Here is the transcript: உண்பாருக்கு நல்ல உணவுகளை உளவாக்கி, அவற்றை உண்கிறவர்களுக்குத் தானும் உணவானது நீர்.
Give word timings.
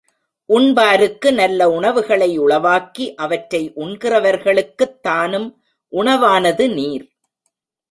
உண்பாருக்கு 0.49 1.33
நல்ல 1.33 1.69
உணவுகளை 1.69 2.37
உளவாக்கி, 2.37 3.15
அவற்றை 3.15 3.71
உண்கிறவர்களுக்குத் 3.75 4.99
தானும் 5.01 5.63
உணவானது 5.91 6.73
நீர். 6.73 7.09